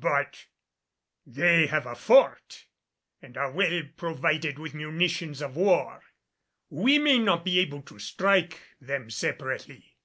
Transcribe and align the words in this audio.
"But 0.00 0.44
they 1.24 1.66
have 1.68 1.86
a 1.86 1.94
fort 1.94 2.66
and 3.22 3.38
are 3.38 3.50
well 3.50 3.84
provided 3.96 4.58
with 4.58 4.74
munitions 4.74 5.40
of 5.40 5.56
war, 5.56 6.02
we 6.68 6.98
may 6.98 7.18
not 7.18 7.42
be 7.42 7.58
able 7.60 7.80
to 7.84 7.98
strike 7.98 8.60
them 8.82 9.08
separately. 9.08 9.96